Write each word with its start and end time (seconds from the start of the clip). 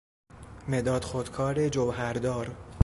مداد 0.67 1.03
خودکار 1.05 1.69
جوهردار 1.69 2.55